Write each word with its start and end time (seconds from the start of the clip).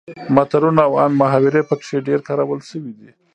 متلونه 0.35 0.81
او 0.87 0.93
عامې 1.01 1.17
محاورې 1.21 1.61
پکې 1.69 2.05
ډیر 2.07 2.19
کارول 2.27 2.59
شوي 2.69 2.91
دي 2.99 3.09